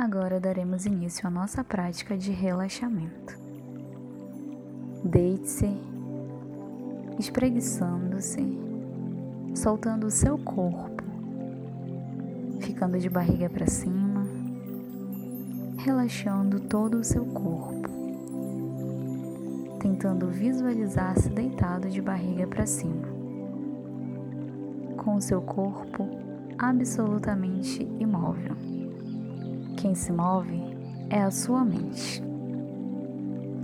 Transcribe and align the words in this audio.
Agora 0.00 0.38
daremos 0.38 0.86
início 0.86 1.26
à 1.26 1.30
nossa 1.30 1.64
prática 1.64 2.16
de 2.16 2.30
relaxamento. 2.30 3.36
Deite-se, 5.02 5.76
espreguiçando-se, 7.18 8.46
soltando 9.56 10.06
o 10.06 10.10
seu 10.10 10.38
corpo, 10.38 11.02
ficando 12.60 12.96
de 12.96 13.10
barriga 13.10 13.50
para 13.50 13.66
cima, 13.66 14.24
relaxando 15.78 16.60
todo 16.60 16.98
o 16.98 17.04
seu 17.04 17.24
corpo, 17.24 17.90
tentando 19.80 20.28
visualizar-se 20.28 21.28
deitado 21.28 21.90
de 21.90 22.00
barriga 22.00 22.46
para 22.46 22.66
cima, 22.66 23.08
com 24.96 25.16
o 25.16 25.20
seu 25.20 25.42
corpo 25.42 26.08
absolutamente 26.56 27.82
imóvel. 27.98 28.87
Quem 29.78 29.94
se 29.94 30.10
move 30.10 30.60
é 31.08 31.22
a 31.22 31.30
sua 31.30 31.64
mente. 31.64 32.20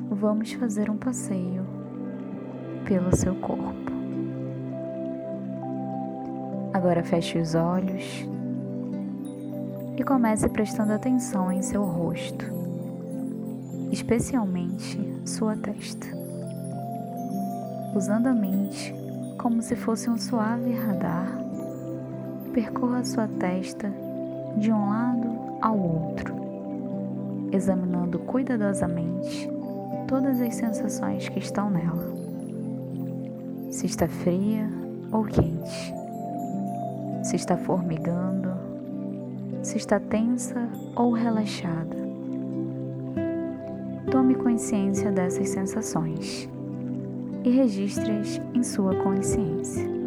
Vamos 0.09 0.53
fazer 0.53 0.89
um 0.89 0.97
passeio 0.97 1.67
pelo 2.85 3.15
seu 3.17 3.35
corpo. 3.35 3.91
Agora 6.73 7.03
feche 7.03 7.37
os 7.37 7.57
olhos 7.57 8.25
e 9.97 10.05
comece 10.05 10.49
prestando 10.49 10.93
atenção 10.93 11.51
em 11.51 11.63
seu 11.63 11.83
rosto, 11.83 12.47
especialmente 13.91 14.97
sua 15.27 15.57
testa. 15.57 16.07
Usando 17.93 18.29
a 18.29 18.33
mente 18.33 18.95
como 19.37 19.61
se 19.61 19.75
fosse 19.75 20.09
um 20.09 20.17
suave 20.17 20.75
radar, 20.75 21.27
percorra 22.53 23.05
sua 23.05 23.27
testa 23.27 24.04
de 24.57 24.73
um 24.73 24.89
lado 24.89 25.29
ao 25.61 25.79
outro, 25.79 26.35
examinando 27.53 28.19
cuidadosamente 28.21 29.51
todas 30.07 30.41
as 30.41 30.55
sensações 30.55 31.29
que 31.29 31.39
estão 31.39 31.71
nela. 31.71 32.13
Se 33.71 33.87
está 33.87 34.07
fria 34.07 34.69
ou 35.11 35.25
quente, 35.25 35.95
se 37.23 37.37
está 37.37 37.57
formigando, 37.57 38.53
se 39.63 39.79
está 39.79 39.99
tensa 39.99 40.69
ou 40.95 41.13
relaxada. 41.13 41.97
Tome 44.11 44.35
consciência 44.35 45.11
dessas 45.11 45.49
sensações 45.49 46.49
e 47.43 47.51
registre-as 47.51 48.41
em 48.55 48.63
sua 48.63 48.95
consciência. 48.97 50.04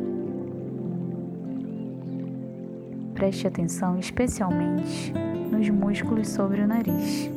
Preste 3.17 3.47
atenção 3.47 3.97
especialmente 3.97 5.11
nos 5.51 5.67
músculos 5.71 6.27
sobre 6.27 6.61
o 6.61 6.67
nariz. 6.67 7.31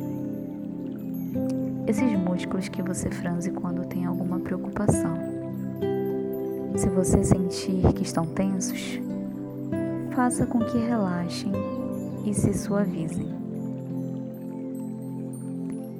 Esses 1.87 2.11
músculos 2.19 2.69
que 2.69 2.83
você 2.83 3.09
franze 3.09 3.49
quando 3.49 3.83
tem 3.87 4.05
alguma 4.05 4.39
preocupação. 4.39 5.17
Se 6.75 6.87
você 6.87 7.23
sentir 7.23 7.81
que 7.93 8.03
estão 8.03 8.27
tensos, 8.27 8.99
faça 10.11 10.45
com 10.45 10.59
que 10.59 10.77
relaxem 10.77 11.51
e 12.27 12.33
se 12.35 12.53
suavizem. 12.53 13.33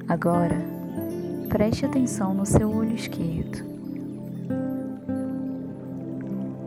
Agora, 0.07 0.61
preste 1.49 1.87
atenção 1.87 2.35
no 2.35 2.45
seu 2.45 2.71
olho 2.71 2.93
esquerdo. 2.93 3.65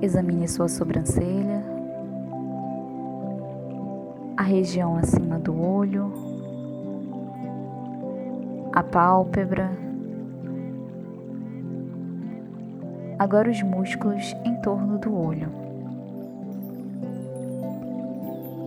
Examine 0.03 0.49
sua 0.49 0.69
sobrancelha 0.69 1.74
a 4.37 4.43
região 4.43 4.97
acima 4.97 5.39
do 5.39 5.59
olho, 5.61 6.13
a 8.73 8.83
pálpebra. 8.83 9.71
Agora 13.19 13.49
os 13.49 13.63
músculos 13.63 14.35
em 14.45 14.57
torno 14.57 14.99
do 14.99 15.17
olho. 15.17 15.49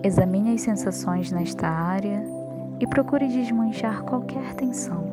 Examine 0.04 0.54
as 0.54 0.62
sensações 0.62 1.32
nesta 1.32 1.68
área 1.68 2.24
e 2.80 2.88
procure 2.88 3.28
desmanchar 3.28 4.04
qualquer 4.04 4.54
tensão, 4.54 5.04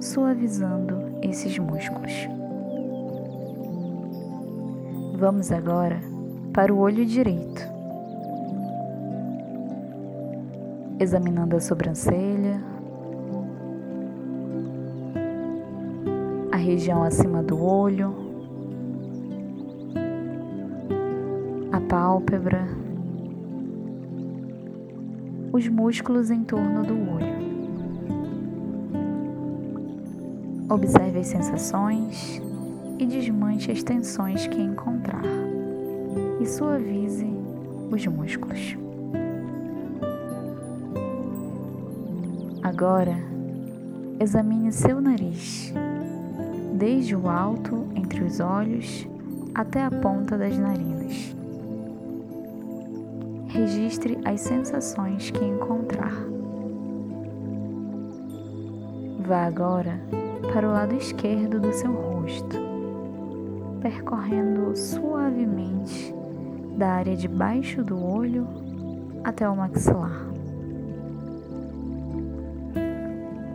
suavizando 0.00 1.18
esses 1.22 1.56
músculos. 1.56 2.28
Vamos 5.16 5.52
agora 5.52 6.00
para 6.52 6.74
o 6.74 6.78
olho 6.78 7.06
direito. 7.06 7.71
Examinando 10.98 11.56
a 11.56 11.60
sobrancelha, 11.60 12.62
a 16.50 16.56
região 16.56 17.02
acima 17.02 17.42
do 17.42 17.62
olho, 17.62 18.14
a 21.72 21.80
pálpebra, 21.80 22.66
os 25.52 25.68
músculos 25.68 26.30
em 26.30 26.44
torno 26.44 26.82
do 26.82 26.94
olho. 26.94 27.32
Observe 30.68 31.18
as 31.18 31.26
sensações 31.26 32.40
e 32.98 33.06
desmanche 33.06 33.70
as 33.70 33.82
tensões 33.82 34.46
que 34.46 34.60
encontrar 34.60 35.24
e 36.40 36.46
suavize 36.46 37.26
os 37.90 38.06
músculos. 38.06 38.81
Agora, 42.82 43.16
examine 44.18 44.72
seu 44.72 45.00
nariz, 45.00 45.72
desde 46.74 47.14
o 47.14 47.28
alto 47.28 47.86
entre 47.94 48.24
os 48.24 48.40
olhos 48.40 49.06
até 49.54 49.84
a 49.84 49.88
ponta 49.88 50.36
das 50.36 50.58
narinas. 50.58 51.32
Registre 53.46 54.18
as 54.24 54.40
sensações 54.40 55.30
que 55.30 55.44
encontrar. 55.44 56.12
Vá 59.28 59.44
agora 59.44 60.00
para 60.52 60.68
o 60.68 60.72
lado 60.72 60.96
esquerdo 60.96 61.60
do 61.60 61.72
seu 61.72 61.92
rosto, 61.92 62.58
percorrendo 63.80 64.76
suavemente 64.76 66.12
da 66.76 66.94
área 66.94 67.14
de 67.14 67.28
baixo 67.28 67.84
do 67.84 68.04
olho 68.04 68.44
até 69.22 69.48
o 69.48 69.54
maxilar. 69.54 70.31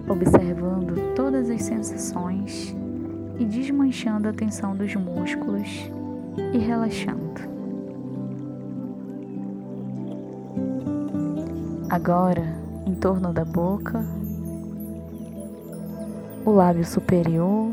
Observando 0.08 1.14
todas 1.16 1.50
as 1.50 1.62
sensações 1.62 2.76
e 3.40 3.46
desmanchando 3.46 4.30
a 4.30 4.34
tensão 4.34 4.76
dos 4.76 4.96
músculos 4.96 5.92
e 6.54 6.58
relaxando. 6.58 7.28
Agora, 11.90 12.44
em 12.86 12.96
torno 12.96 13.32
da 13.32 13.46
boca, 13.46 14.06
o 16.46 16.52
lábio 16.52 16.86
superior, 16.86 17.72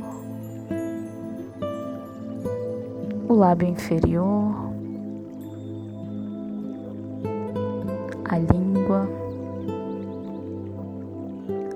o 3.28 3.34
lábio 3.34 3.68
inferior, 3.68 4.72
a 8.28 8.38
língua 8.38 9.23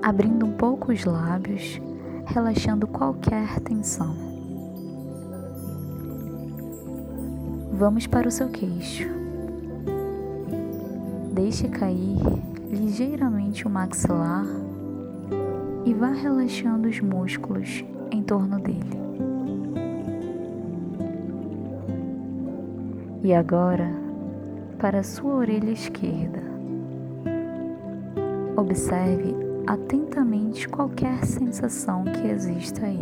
abrindo 0.09 0.47
um 0.47 0.53
pouco 0.53 0.91
os 0.91 1.05
lábios, 1.05 1.79
relaxando 2.25 2.87
qualquer 2.87 3.61
tensão. 3.61 4.17
Vamos 7.75 8.07
para 8.07 8.27
o 8.27 8.31
seu 8.31 8.49
queixo. 8.49 9.07
Deixe 11.35 11.69
cair 11.69 12.23
ligeiramente 12.71 13.67
o 13.67 13.71
maxilar 13.71 14.47
e 15.85 15.93
vá 15.93 16.09
relaxando 16.09 16.89
os 16.89 17.01
músculos 17.01 17.85
em 18.11 18.23
torno 18.23 18.59
dele. 18.61 18.99
E 23.23 23.35
agora, 23.35 23.91
para 24.79 25.01
a 25.01 25.05
sua 25.05 25.35
orelha 25.35 25.71
esquerda. 25.71 26.41
Observe 28.57 29.48
atentamente 29.69 30.67
qualquer 30.67 31.27
sensação 31.27 32.03
que 32.05 32.27
exista 32.27 32.87
aí. 32.87 32.99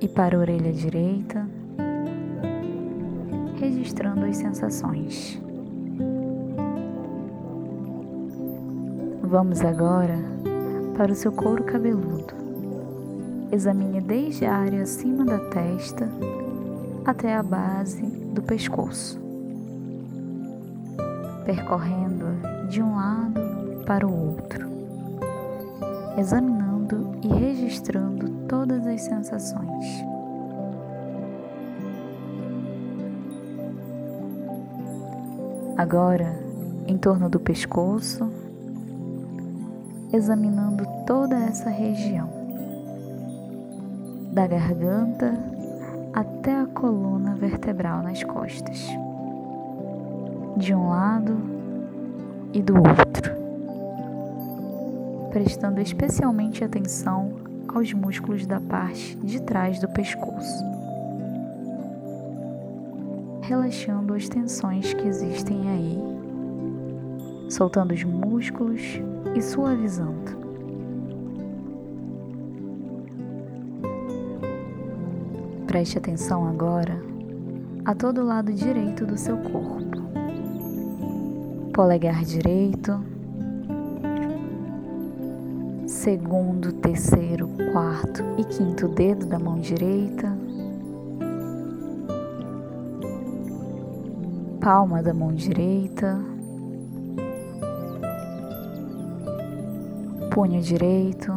E 0.00 0.08
para 0.08 0.34
a 0.34 0.40
orelha 0.40 0.72
direita, 0.72 1.46
registrando 3.58 4.24
as 4.24 4.38
sensações. 4.38 5.38
Vamos 9.22 9.60
agora 9.60 10.18
para 10.96 11.12
o 11.12 11.14
seu 11.14 11.32
couro 11.32 11.62
cabeludo. 11.64 12.34
Examine 13.52 14.00
desde 14.00 14.46
a 14.46 14.54
área 14.54 14.82
acima 14.82 15.26
da 15.26 15.38
testa 15.50 16.08
até 17.04 17.36
a 17.36 17.42
base 17.42 18.06
do 18.06 18.40
pescoço. 18.40 19.20
percorrendo 21.44 22.19
de 22.70 22.80
um 22.80 22.94
lado 22.94 23.82
para 23.84 24.06
o 24.06 24.28
outro, 24.28 24.70
examinando 26.16 27.16
e 27.20 27.26
registrando 27.26 28.30
todas 28.46 28.86
as 28.86 29.00
sensações. 29.00 30.04
Agora, 35.76 36.38
em 36.86 36.96
torno 36.96 37.28
do 37.28 37.40
pescoço, 37.40 38.30
examinando 40.12 40.86
toda 41.04 41.36
essa 41.36 41.70
região, 41.70 42.30
da 44.32 44.46
garganta 44.46 45.36
até 46.12 46.60
a 46.60 46.66
coluna 46.66 47.34
vertebral 47.34 48.00
nas 48.04 48.22
costas, 48.22 48.86
de 50.56 50.72
um 50.72 50.90
lado 50.90 51.59
e 52.52 52.62
do 52.62 52.74
outro, 52.76 53.32
prestando 55.30 55.80
especialmente 55.80 56.64
atenção 56.64 57.32
aos 57.68 57.92
músculos 57.92 58.46
da 58.46 58.60
parte 58.60 59.16
de 59.16 59.40
trás 59.42 59.78
do 59.78 59.88
pescoço, 59.88 60.64
relaxando 63.42 64.14
as 64.14 64.28
tensões 64.28 64.92
que 64.92 65.06
existem 65.06 65.68
aí, 65.68 65.98
soltando 67.48 67.94
os 67.94 68.02
músculos 68.02 69.00
e 69.34 69.40
suavizando. 69.40 70.40
Preste 75.66 75.98
atenção 75.98 76.48
agora 76.48 77.00
a 77.84 77.94
todo 77.94 78.20
o 78.20 78.24
lado 78.24 78.52
direito 78.52 79.06
do 79.06 79.16
seu 79.16 79.36
corpo. 79.36 80.09
Polegar 81.72 82.24
direito, 82.24 83.00
segundo, 85.86 86.72
terceiro, 86.72 87.48
quarto 87.72 88.22
e 88.36 88.44
quinto 88.44 88.88
dedo 88.88 89.24
da 89.24 89.38
mão 89.38 89.58
direita, 89.60 90.36
palma 94.60 95.00
da 95.00 95.14
mão 95.14 95.32
direita, 95.32 96.18
punho 100.30 100.60
direito, 100.60 101.32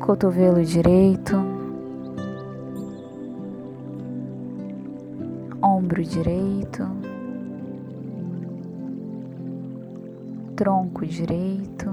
cotovelo 0.00 0.64
direito, 0.64 1.59
ombro 5.90 6.04
direito, 6.04 6.86
tronco 10.54 11.04
direito, 11.04 11.90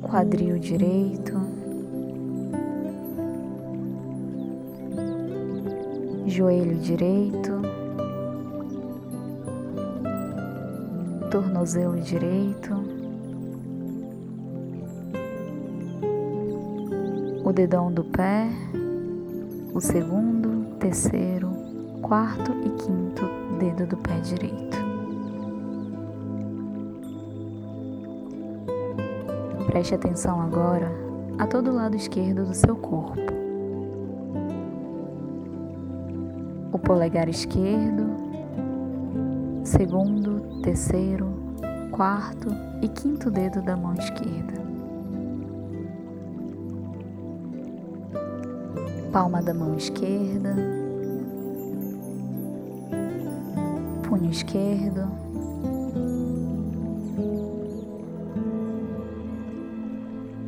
quadril 0.00 0.58
direito, 0.58 1.38
joelho 6.26 6.78
direito, 6.78 7.60
tornozelo 11.30 12.00
direito. 12.00 12.94
o 17.44 17.52
dedão 17.52 17.92
do 17.92 18.02
pé, 18.02 18.48
o 19.74 19.80
segundo, 19.80 20.76
terceiro, 20.78 21.50
quarto 22.00 22.52
e 22.64 22.70
quinto 22.70 23.28
dedo 23.58 23.84
do 23.88 23.96
pé 23.96 24.20
direito. 24.20 24.78
Preste 29.66 29.96
atenção 29.96 30.40
agora 30.40 30.92
a 31.38 31.46
todo 31.48 31.72
o 31.72 31.74
lado 31.74 31.96
esquerdo 31.96 32.44
do 32.44 32.54
seu 32.54 32.76
corpo. 32.76 33.34
O 36.72 36.78
polegar 36.78 37.28
esquerdo, 37.28 38.06
segundo, 39.64 40.60
terceiro, 40.62 41.26
quarto 41.90 42.48
e 42.80 42.86
quinto 42.86 43.28
dedo 43.28 43.60
da 43.60 43.76
mão 43.76 43.94
esquerda. 43.94 44.63
Palma 49.14 49.40
da 49.40 49.54
mão 49.54 49.76
esquerda, 49.76 50.56
punho 54.08 54.28
esquerdo, 54.28 55.08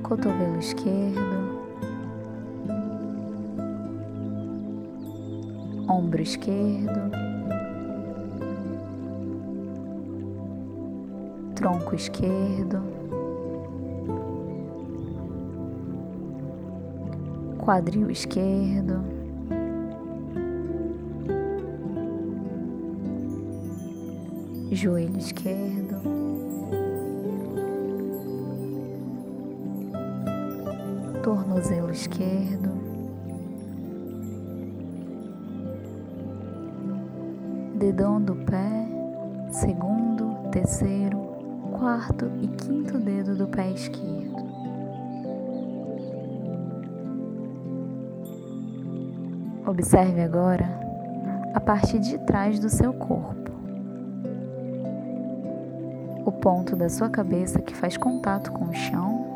cotovelo 0.02 0.58
esquerdo, 0.58 1.20
ombro 5.88 6.20
esquerdo, 6.20 7.12
tronco 11.54 11.94
esquerdo. 11.94 13.05
Quadril 17.66 18.08
esquerdo, 18.12 19.02
joelho 24.70 25.18
esquerdo, 25.18 26.00
tornozelo 31.24 31.90
esquerdo, 31.90 32.70
dedão 37.80 38.22
do 38.22 38.36
pé, 38.36 38.86
segundo, 39.50 40.48
terceiro, 40.52 41.18
quarto 41.76 42.30
e 42.40 42.46
quinto 42.46 42.96
dedo 42.96 43.34
do 43.34 43.48
pé 43.48 43.72
esquerdo. 43.72 44.45
Observe 49.66 50.20
agora 50.22 50.64
a 51.52 51.58
parte 51.58 51.98
de 51.98 52.18
trás 52.18 52.60
do 52.60 52.70
seu 52.70 52.92
corpo. 52.92 53.50
O 56.24 56.30
ponto 56.30 56.76
da 56.76 56.88
sua 56.88 57.10
cabeça 57.10 57.60
que 57.60 57.74
faz 57.74 57.96
contato 57.96 58.52
com 58.52 58.66
o 58.66 58.72
chão. 58.72 59.26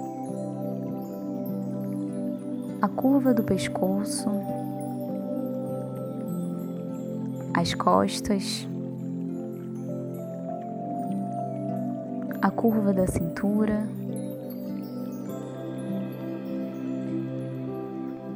A 2.80 2.87
curva 2.87 3.34
do 3.34 3.42
pescoço. 3.42 4.30
As 7.52 7.75
costas. 7.75 8.68
A 12.40 12.50
curva 12.52 12.92
da 12.92 13.08
cintura. 13.08 13.84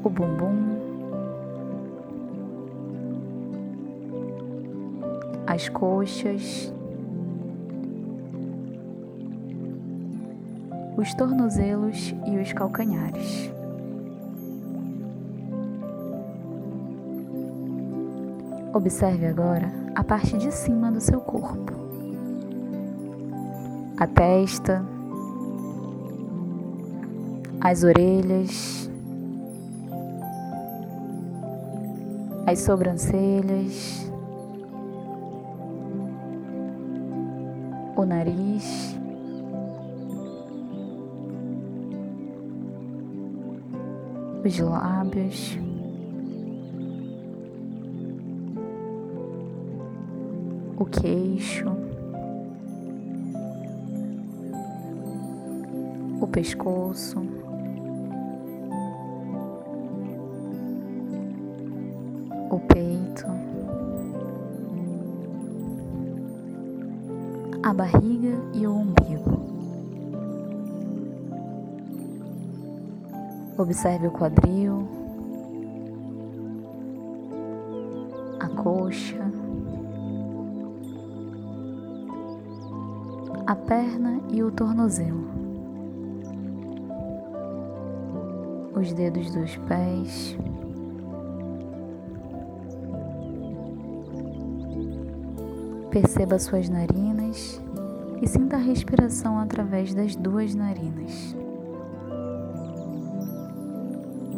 O 0.03 0.11
bumbum. 0.11 0.64
As 5.55 5.69
coxas, 5.69 6.73
os 10.97 11.15
tornozelos 11.15 12.13
e 12.27 12.37
os 12.39 12.53
calcanhares. 12.53 13.53
Observe 18.73 19.27
agora 19.27 19.73
a 19.95 20.03
parte 20.03 20.37
de 20.37 20.51
cima 20.51 20.91
do 20.91 21.01
seu 21.01 21.21
corpo, 21.21 21.73
a 23.97 24.09
testa, 24.09 24.85
as 27.61 27.85
orelhas, 27.85 28.91
as 32.45 32.59
sobrancelhas, 32.59 34.13
o 37.97 38.05
nariz. 38.05 38.99
Os 44.45 44.59
lábios, 44.59 45.59
o 50.77 50.85
queixo, 50.85 51.65
o 56.21 56.27
pescoço, 56.27 57.23
a 67.65 67.73
barriga 67.73 68.37
e 68.53 68.67
o 68.67 68.75
umbigo. 68.75 69.41
Observe 73.57 74.09
o 74.09 74.11
quadril, 74.11 74.87
a 78.39 78.49
coxa, 78.51 79.33
a 83.47 83.57
perna 83.57 84.21
e 84.31 84.43
o 84.43 84.51
tornozelo, 84.51 85.25
os 88.75 88.93
dedos 88.93 89.31
dos 89.31 89.57
pés. 89.57 90.37
Perceba 95.91 96.39
suas 96.39 96.69
narinas 96.69 97.14
e 98.23 98.27
sinta 98.27 98.57
a 98.57 98.61
respiração 98.61 99.39
através 99.39 99.93
das 99.95 100.17
duas 100.17 100.55
narinas. 100.55 101.37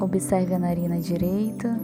Observe 0.01 0.55
a 0.55 0.59
narina 0.59 1.01
direita 1.01 1.79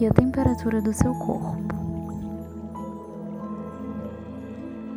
e 0.00 0.06
a 0.06 0.10
temperatura 0.10 0.80
do 0.80 0.92
seu 0.92 1.12
corpo. 1.14 1.74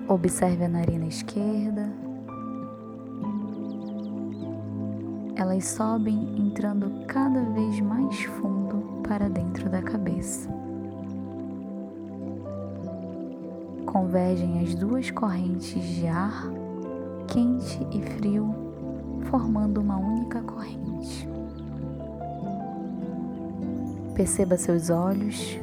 Observe 0.08 0.64
a 0.64 0.70
narina 0.70 1.06
esquerda. 1.06 1.92
Elas 5.36 5.66
sobem 5.66 6.38
entrando 6.38 7.06
cada 7.08 7.42
vez 7.42 7.82
mais 7.82 8.24
fundo 8.24 9.02
para 9.08 9.28
dentro 9.28 9.70
da 9.70 9.82
cabeça. 9.82 10.63
Convergem 14.14 14.60
as 14.60 14.76
duas 14.76 15.10
correntes 15.10 15.84
de 15.84 16.06
ar, 16.06 16.44
quente 17.28 17.80
e 17.92 18.00
frio, 18.00 18.54
formando 19.24 19.82
uma 19.82 19.98
única 19.98 20.40
corrente. 20.44 21.28
Perceba 24.14 24.56
seus 24.56 24.92
olhos, 24.92 25.58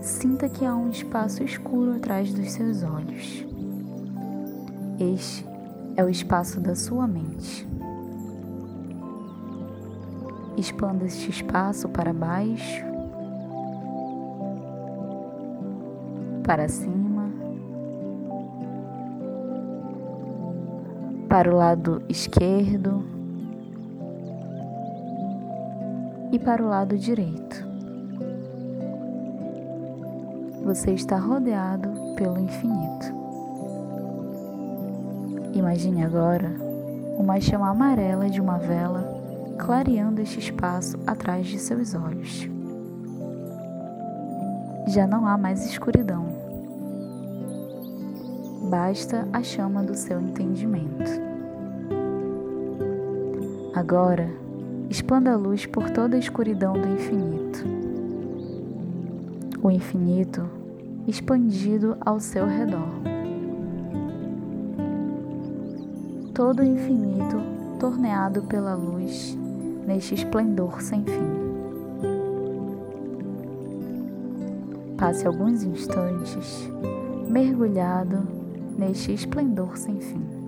sinta 0.00 0.48
que 0.48 0.64
há 0.64 0.74
um 0.74 0.88
espaço 0.88 1.44
escuro 1.44 1.94
atrás 1.94 2.32
dos 2.32 2.52
seus 2.52 2.82
olhos. 2.82 3.44
Este 4.98 5.46
é 5.94 6.02
o 6.02 6.08
espaço 6.08 6.58
da 6.58 6.74
sua 6.74 7.06
mente. 7.06 7.68
Expanda 10.56 11.04
este 11.04 11.28
espaço 11.28 11.86
para 11.90 12.14
baixo, 12.14 12.82
para 16.46 16.66
cima 16.66 17.11
para 21.32 21.50
o 21.50 21.56
lado 21.56 22.02
esquerdo 22.10 23.02
e 26.30 26.38
para 26.38 26.62
o 26.62 26.68
lado 26.68 26.98
direito. 26.98 27.66
Você 30.62 30.90
está 30.90 31.16
rodeado 31.16 31.88
pelo 32.16 32.38
infinito. 32.38 33.06
Imagine 35.54 36.04
agora 36.04 36.54
uma 37.16 37.40
chama 37.40 37.70
amarela 37.70 38.28
de 38.28 38.38
uma 38.38 38.58
vela 38.58 39.02
clareando 39.58 40.20
este 40.20 40.38
espaço 40.38 40.98
atrás 41.06 41.46
de 41.46 41.58
seus 41.58 41.94
olhos. 41.94 42.46
Já 44.86 45.06
não 45.06 45.26
há 45.26 45.38
mais 45.38 45.64
escuridão 45.64 46.31
basta 48.72 49.28
a 49.34 49.42
chama 49.42 49.82
do 49.82 49.94
seu 49.94 50.18
entendimento. 50.18 51.10
Agora, 53.74 54.30
expanda 54.88 55.32
a 55.32 55.36
luz 55.36 55.66
por 55.66 55.90
toda 55.90 56.16
a 56.16 56.18
escuridão 56.18 56.72
do 56.72 56.88
infinito. 56.88 57.62
O 59.62 59.70
infinito 59.70 60.48
expandido 61.06 61.98
ao 62.00 62.18
seu 62.18 62.46
redor. 62.46 62.88
Todo 66.32 66.60
o 66.60 66.64
infinito 66.64 67.42
torneado 67.78 68.40
pela 68.44 68.74
luz 68.74 69.36
neste 69.86 70.14
esplendor 70.14 70.80
sem 70.80 71.04
fim. 71.04 71.42
Passe 74.96 75.26
alguns 75.26 75.62
instantes 75.62 76.70
mergulhado 77.28 78.41
neste 78.76 79.12
esplendor 79.12 79.76
sem 79.76 80.00
fim. 80.00 80.42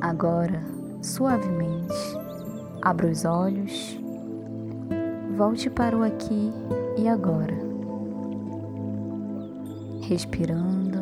Agora, 0.00 0.62
suavemente, 1.02 1.94
abra 2.82 3.08
os 3.08 3.24
olhos, 3.24 3.98
volte 5.36 5.68
para 5.68 5.96
o 5.96 6.02
aqui 6.02 6.52
e 6.96 7.08
agora, 7.08 7.56
respirando, 10.02 10.98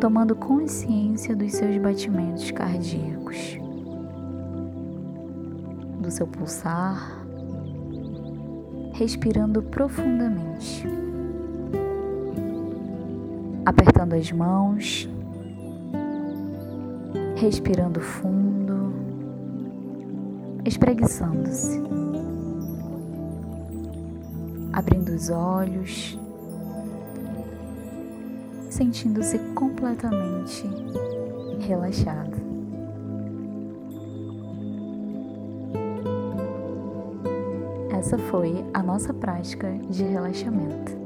tomando 0.00 0.34
consciência 0.34 1.36
dos 1.36 1.52
seus 1.52 1.76
batimentos 1.78 2.50
cardíacos, 2.50 3.58
do 6.00 6.10
seu 6.10 6.26
pulsar 6.26 7.23
respirando 8.94 9.60
profundamente, 9.60 10.86
apertando 13.66 14.12
as 14.14 14.30
mãos, 14.30 15.08
respirando 17.34 18.00
fundo, 18.00 18.92
espreguiçando-se, 20.64 21.82
abrindo 24.72 25.08
os 25.08 25.28
olhos, 25.28 26.16
sentindo-se 28.70 29.38
completamente 29.54 30.62
relaxado. 31.66 32.33
Essa 38.04 38.18
foi 38.18 38.62
a 38.74 38.82
nossa 38.82 39.14
prática 39.14 39.78
de 39.88 40.02
relaxamento. 40.04 41.03